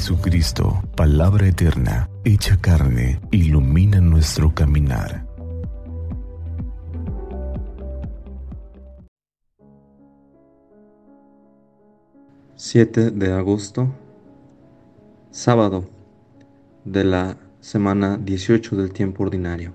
Jesucristo, 0.00 0.82
palabra 0.96 1.46
eterna, 1.46 2.08
hecha 2.24 2.56
carne, 2.56 3.20
ilumina 3.30 4.00
nuestro 4.00 4.54
caminar. 4.54 5.26
...7 12.56 13.10
de 13.10 13.32
agosto... 13.34 13.94
...sábado... 15.30 15.84
...de 16.86 17.04
la 17.04 17.36
semana 17.60 18.16
18 18.16 18.76
del 18.76 18.94
tiempo 18.94 19.24
ordinario... 19.24 19.74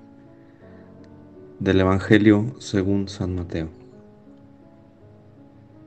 ...del 1.59 1.81
Evangelio 1.81 2.55
según 2.57 3.09
San 3.09 3.35
Mateo... 3.35 3.69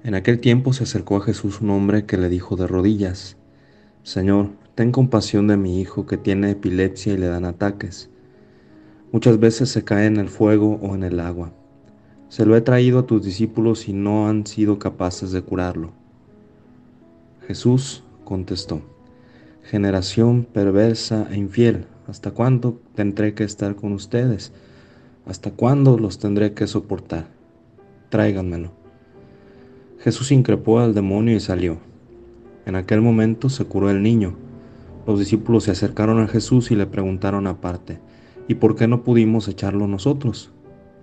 En 0.05 0.15
aquel 0.15 0.39
tiempo 0.39 0.73
se 0.73 0.85
acercó 0.85 1.17
a 1.17 1.23
Jesús 1.23 1.61
un 1.61 1.71
hombre 1.71 2.07
que 2.07 2.17
le 2.17 2.29
dijo 2.29 2.55
de 2.55 2.69
rodillas, 2.69 3.37
Señor, 4.09 4.49
ten 4.75 4.91
compasión 4.91 5.49
de 5.49 5.59
mi 5.59 5.83
hijo 5.83 6.07
que 6.07 6.17
tiene 6.17 6.53
epilepsia 6.53 7.13
y 7.13 7.19
le 7.19 7.27
dan 7.27 7.45
ataques. 7.45 8.09
Muchas 9.13 9.39
veces 9.39 9.69
se 9.69 9.85
cae 9.85 10.07
en 10.07 10.17
el 10.17 10.31
fuego 10.31 10.79
o 10.81 10.95
en 10.95 11.03
el 11.03 11.21
agua. 11.21 11.53
Se 12.31 12.47
lo 12.47 12.57
he 12.57 12.63
traído 12.63 13.01
a 13.01 13.07
tus 13.07 13.23
discípulos 13.23 13.87
y 13.87 13.93
no 13.93 14.27
han 14.27 14.47
sido 14.47 14.79
capaces 14.79 15.31
de 15.31 15.43
curarlo. 15.43 15.93
Jesús 17.47 18.03
contestó, 18.25 18.81
Generación 19.63 20.49
perversa 20.51 21.29
e 21.31 21.37
infiel, 21.37 21.85
¿hasta 22.07 22.31
cuándo 22.31 22.81
tendré 22.95 23.35
que 23.35 23.45
estar 23.45 23.77
con 23.77 23.93
ustedes? 23.93 24.53
¿Hasta 25.27 25.51
cuándo 25.51 25.99
los 25.99 26.19
tendré 26.19 26.55
que 26.55 26.67
soportar? 26.67 27.27
Tráiganmelo. 28.09 28.73
Jesús 29.99 30.33
increpó 30.33 30.81
al 30.81 30.95
demonio 30.95 31.37
y 31.37 31.41
salió. 31.41 31.88
En 32.69 32.77
aquel 32.77 33.01
momento 33.01 33.49
se 33.49 33.65
curó 33.65 33.89
el 33.89 34.03
niño. 34.03 34.35
Los 35.07 35.19
discípulos 35.19 35.65
se 35.65 35.71
acercaron 35.71 36.21
a 36.21 36.29
Jesús 36.29 36.71
y 36.71 36.77
le 36.77 36.85
preguntaron 36.85 37.47
aparte, 37.47 37.99
¿y 38.47 38.57
por 38.57 38.77
qué 38.77 38.87
no 38.87 39.05
pudimos 39.05 39.49
echarlo 39.49 39.87
nosotros? 39.87 40.53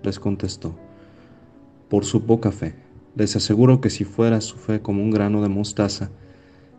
Les 0.04 0.20
contestó, 0.20 0.76
por 1.88 2.04
su 2.04 2.22
poca 2.24 2.52
fe. 2.52 2.76
Les 3.16 3.34
aseguro 3.34 3.80
que 3.80 3.90
si 3.90 4.04
fuera 4.04 4.40
su 4.42 4.58
fe 4.58 4.80
como 4.80 5.02
un 5.02 5.10
grano 5.10 5.42
de 5.42 5.48
mostaza, 5.48 6.10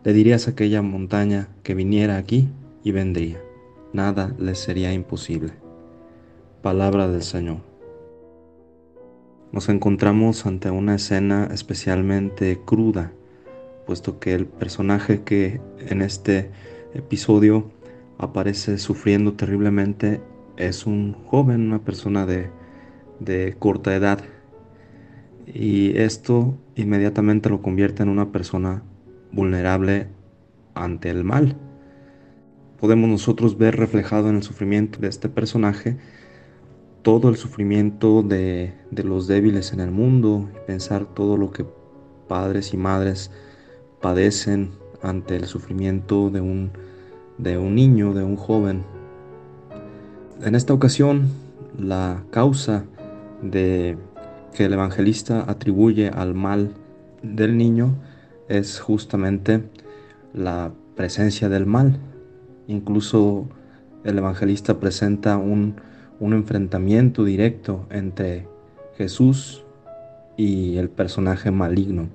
le 0.04 0.14
dirías 0.14 0.48
a 0.48 0.52
aquella 0.52 0.80
montaña 0.80 1.48
que 1.62 1.74
viniera 1.74 2.16
aquí 2.16 2.48
y 2.82 2.92
vendría. 2.92 3.42
Nada 3.92 4.34
les 4.38 4.58
sería 4.58 4.94
imposible. 4.94 5.52
Palabra 6.62 7.08
del 7.08 7.24
Señor. 7.24 7.58
Nos 9.52 9.68
encontramos 9.68 10.46
ante 10.46 10.70
una 10.70 10.94
escena 10.94 11.46
especialmente 11.52 12.58
cruda, 12.64 13.12
puesto 13.88 14.18
que 14.18 14.34
el 14.34 14.44
personaje 14.44 15.22
que 15.22 15.62
en 15.78 16.02
este 16.02 16.50
episodio 16.92 17.70
aparece 18.18 18.76
sufriendo 18.76 19.32
terriblemente 19.32 20.20
es 20.58 20.84
un 20.84 21.14
joven, 21.24 21.68
una 21.68 21.82
persona 21.82 22.26
de, 22.26 22.50
de 23.18 23.56
corta 23.58 23.96
edad. 23.96 24.20
Y 25.46 25.96
esto 25.96 26.58
inmediatamente 26.76 27.48
lo 27.48 27.62
convierte 27.62 28.02
en 28.02 28.10
una 28.10 28.30
persona 28.30 28.82
vulnerable 29.32 30.08
ante 30.74 31.08
el 31.08 31.24
mal. 31.24 31.56
Podemos 32.78 33.08
nosotros 33.08 33.56
ver 33.56 33.76
reflejado 33.76 34.28
en 34.28 34.36
el 34.36 34.42
sufrimiento 34.42 34.98
de 34.98 35.08
este 35.08 35.30
personaje 35.30 35.96
todo 37.00 37.30
el 37.30 37.36
sufrimiento 37.36 38.22
de, 38.22 38.74
los 38.90 39.26
débiles 39.26 39.72
en 39.72 39.80
el 39.80 39.92
mundo 39.92 40.50
y 40.54 40.66
pensar 40.66 41.06
todo 41.06 41.38
lo 41.38 41.52
que 41.52 41.64
padres 42.28 42.74
y 42.74 42.76
madres 42.76 43.30
padecen 44.00 44.70
ante 45.02 45.36
el 45.36 45.46
sufrimiento 45.46 46.30
de 46.30 46.40
un, 46.40 46.70
de 47.38 47.58
un 47.58 47.74
niño, 47.74 48.14
de 48.14 48.24
un 48.24 48.36
joven. 48.36 48.84
En 50.42 50.54
esta 50.54 50.72
ocasión, 50.72 51.28
la 51.78 52.22
causa 52.30 52.84
de 53.42 53.96
que 54.54 54.64
el 54.64 54.72
evangelista 54.72 55.44
atribuye 55.48 56.08
al 56.08 56.34
mal 56.34 56.72
del 57.22 57.56
niño 57.56 57.94
es 58.48 58.80
justamente 58.80 59.62
la 60.32 60.72
presencia 60.96 61.48
del 61.48 61.66
mal. 61.66 61.98
Incluso 62.66 63.48
el 64.04 64.18
evangelista 64.18 64.80
presenta 64.80 65.36
un, 65.36 65.76
un 66.20 66.32
enfrentamiento 66.32 67.24
directo 67.24 67.86
entre 67.90 68.48
Jesús 68.96 69.64
y 70.36 70.76
el 70.76 70.88
personaje 70.88 71.50
maligno. 71.50 72.08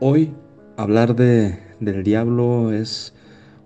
Hoy 0.00 0.32
hablar 0.76 1.16
de, 1.16 1.58
del 1.80 2.02
diablo 2.02 2.72
es 2.72 3.14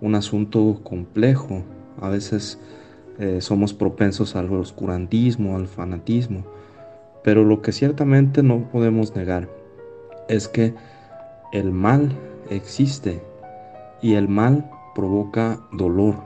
un 0.01 0.15
asunto 0.15 0.81
complejo. 0.83 1.63
A 2.01 2.09
veces 2.09 2.59
eh, 3.19 3.41
somos 3.41 3.75
propensos 3.75 4.37
al 4.37 4.53
oscurantismo, 4.53 5.57
al 5.57 5.67
fanatismo. 5.67 6.45
Pero 7.23 7.45
lo 7.45 7.61
que 7.61 7.73
ciertamente 7.73 8.43
no 8.43 8.71
podemos 8.71 9.15
negar 9.15 9.49
es 10.29 10.49
que 10.49 10.75
el 11.53 11.73
mal 11.73 12.13
existe 12.49 13.21
y 14.01 14.15
el 14.15 14.29
mal 14.29 14.71
provoca 14.95 15.61
dolor. 15.73 16.17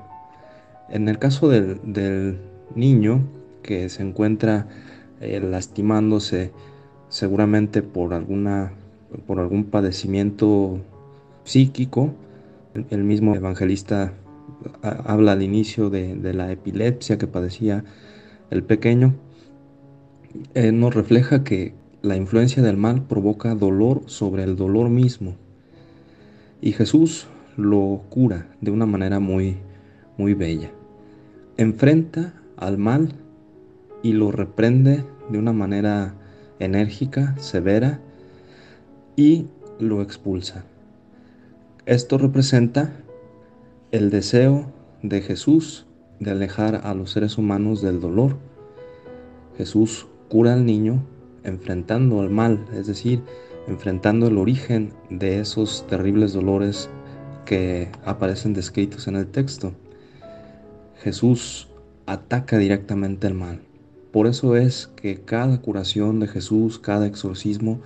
En 0.89 1.09
el 1.09 1.19
caso 1.19 1.49
del, 1.49 1.81
del 1.83 2.39
niño 2.75 3.23
que 3.63 3.89
se 3.89 4.03
encuentra 4.03 4.69
eh, 5.21 5.41
lastimándose 5.41 6.53
seguramente 7.09 7.83
por 7.83 8.15
alguna 8.15 8.73
por 9.27 9.41
algún 9.41 9.65
padecimiento 9.65 10.81
psíquico. 11.45 12.15
El 12.91 13.05
mismo 13.05 13.35
evangelista 13.35 14.13
habla 14.83 15.33
al 15.33 15.43
inicio 15.43 15.91
de, 15.91 16.35
la 16.35 16.51
epilepsia 16.51 17.19
que 17.19 17.27
padecía 17.27 17.85
el 18.51 18.63
pequeño. 18.63 19.15
Eh, 20.55 20.73
nos 20.73 20.95
refleja 20.95 21.45
que 21.45 21.75
la 22.03 22.17
influencia 22.17 22.63
del 22.63 22.77
mal 22.77 23.03
provoca 23.03 23.55
dolor 23.55 24.03
sobre 24.07 24.43
el 24.45 24.57
dolor 24.57 24.89
mismo. 24.89 25.37
Y 26.61 26.73
Jesús 26.73 27.27
lo 27.57 28.03
cura 28.09 28.49
de 28.61 28.71
una 28.71 28.87
manera 28.87 29.21
muy, 29.21 29.57
muy 30.19 30.35
bella. 30.35 30.71
Enfrenta 31.57 32.35
al 32.57 32.79
mal 32.79 33.15
y 34.03 34.13
lo 34.13 34.33
reprende 34.33 35.05
de 35.31 35.39
una 35.39 35.53
manera 35.53 36.15
enérgica, 36.59 37.37
severa 37.39 38.01
y 39.17 39.47
lo 39.79 40.03
expulsa. 40.03 40.65
Esto 41.87 42.19
representa 42.19 42.93
el 43.93 44.11
deseo 44.11 44.73
de 45.03 45.21
Jesús 45.21 45.87
de 46.21 46.31
alejar 46.31 46.81
a 46.85 46.95
los 46.95 47.11
seres 47.11 47.39
humanos 47.39 47.83
del 47.83 48.01
dolor. 48.01 48.37
Jesús 49.57 50.07
cura 50.29 50.55
al 50.55 50.65
niño 50.65 51.05
enfrentando 51.45 52.21
al 52.21 52.31
mal, 52.31 52.65
es 52.75 52.87
decir, 52.87 53.23
enfrentando 53.69 54.27
el 54.27 54.39
origen 54.39 54.93
de 55.11 55.41
esos 55.41 55.87
terribles 55.87 56.33
dolores 56.33 56.89
que 57.45 57.91
aparecen 58.05 58.55
descritos 58.55 59.07
en 59.07 59.17
el 59.17 59.27
texto. 59.27 59.73
Jesús 61.03 61.69
ataca 62.07 62.59
directamente 62.59 63.27
el 63.27 63.35
mal. 63.35 63.61
Por 64.11 64.27
eso 64.27 64.57
es 64.57 64.91
que 64.97 65.21
cada 65.21 65.61
curación 65.61 66.21
de 66.21 66.29
Jesús, 66.29 66.79
cada 66.79 67.07
exorcismo, 67.07 67.81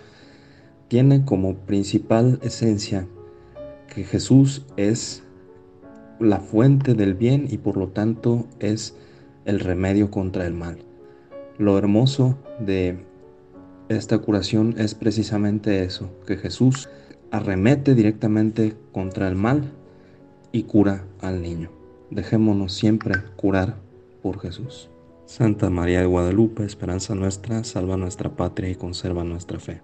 tiene 0.89 1.25
como 1.25 1.55
principal 1.55 2.39
esencia 2.43 3.07
que 3.95 4.05
Jesús 4.05 4.65
es 4.77 5.23
la 6.19 6.41
fuente 6.41 6.95
del 6.95 7.15
bien 7.15 7.47
y 7.49 7.59
por 7.59 7.77
lo 7.77 7.89
tanto 7.89 8.47
es 8.59 8.97
el 9.45 9.61
remedio 9.61 10.11
contra 10.11 10.47
el 10.47 10.55
mal. 10.55 10.79
Lo 11.59 11.79
hermoso 11.79 12.37
de 12.59 12.99
esta 13.89 14.19
curación 14.19 14.75
es 14.79 14.95
precisamente 14.95 15.83
eso, 15.85 16.11
que 16.27 16.37
Jesús 16.37 16.89
arremete 17.31 17.95
directamente 17.95 18.75
contra 18.93 19.29
el 19.29 19.35
mal 19.35 19.73
y 20.53 20.65
cura 20.65 21.05
al 21.21 21.43
niño. 21.43 21.71
Dejémonos 22.11 22.73
siempre 22.73 23.15
curar 23.37 23.77
por 24.23 24.41
Jesús. 24.41 24.91
Santa 25.27 25.69
María 25.69 26.01
de 26.01 26.07
Guadalupe, 26.07 26.65
esperanza 26.65 27.15
nuestra, 27.15 27.63
salva 27.65 27.99
nuestra 27.99 28.35
patria 28.35 28.71
y 28.71 28.75
conserva 28.75 29.25
nuestra 29.25 29.59
fe. 29.59 29.83